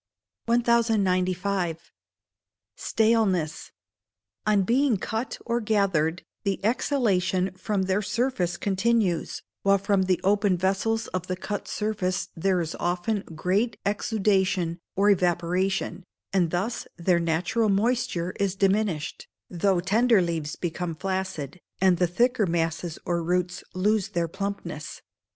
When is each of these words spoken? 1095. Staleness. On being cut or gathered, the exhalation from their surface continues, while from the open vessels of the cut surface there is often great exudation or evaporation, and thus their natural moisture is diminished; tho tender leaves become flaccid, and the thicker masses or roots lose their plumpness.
1095. 0.47 1.91
Staleness. 2.75 3.71
On 4.47 4.63
being 4.63 4.97
cut 4.97 5.37
or 5.45 5.61
gathered, 5.61 6.23
the 6.41 6.59
exhalation 6.65 7.51
from 7.51 7.83
their 7.83 8.01
surface 8.01 8.57
continues, 8.57 9.43
while 9.61 9.77
from 9.77 10.01
the 10.05 10.19
open 10.23 10.57
vessels 10.57 11.05
of 11.09 11.27
the 11.27 11.35
cut 11.35 11.67
surface 11.67 12.29
there 12.35 12.59
is 12.61 12.73
often 12.79 13.19
great 13.35 13.77
exudation 13.85 14.79
or 14.95 15.11
evaporation, 15.11 16.03
and 16.33 16.49
thus 16.49 16.87
their 16.97 17.19
natural 17.19 17.69
moisture 17.69 18.33
is 18.39 18.55
diminished; 18.55 19.27
tho 19.51 19.79
tender 19.79 20.19
leaves 20.19 20.55
become 20.55 20.95
flaccid, 20.95 21.59
and 21.79 21.97
the 21.97 22.07
thicker 22.07 22.47
masses 22.47 22.97
or 23.05 23.21
roots 23.21 23.63
lose 23.75 24.09
their 24.09 24.27
plumpness. 24.27 25.03